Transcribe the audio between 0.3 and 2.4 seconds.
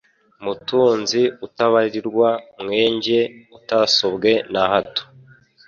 Mutunzi utabarirwa